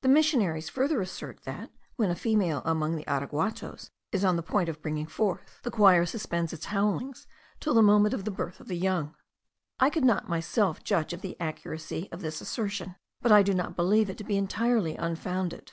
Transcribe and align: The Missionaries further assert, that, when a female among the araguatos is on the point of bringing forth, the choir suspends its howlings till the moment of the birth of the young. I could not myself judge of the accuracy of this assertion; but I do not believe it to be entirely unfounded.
The 0.00 0.08
Missionaries 0.08 0.70
further 0.70 1.02
assert, 1.02 1.42
that, 1.42 1.70
when 1.96 2.10
a 2.10 2.16
female 2.16 2.62
among 2.64 2.96
the 2.96 3.04
araguatos 3.06 3.90
is 4.10 4.24
on 4.24 4.36
the 4.36 4.42
point 4.42 4.70
of 4.70 4.80
bringing 4.80 5.04
forth, 5.04 5.60
the 5.64 5.70
choir 5.70 6.06
suspends 6.06 6.54
its 6.54 6.64
howlings 6.64 7.26
till 7.60 7.74
the 7.74 7.82
moment 7.82 8.14
of 8.14 8.24
the 8.24 8.30
birth 8.30 8.60
of 8.60 8.68
the 8.68 8.78
young. 8.78 9.14
I 9.78 9.90
could 9.90 10.02
not 10.04 10.30
myself 10.30 10.82
judge 10.82 11.12
of 11.12 11.20
the 11.20 11.38
accuracy 11.38 12.08
of 12.10 12.22
this 12.22 12.40
assertion; 12.40 12.96
but 13.20 13.32
I 13.32 13.42
do 13.42 13.52
not 13.52 13.76
believe 13.76 14.08
it 14.08 14.16
to 14.16 14.24
be 14.24 14.38
entirely 14.38 14.96
unfounded. 14.96 15.72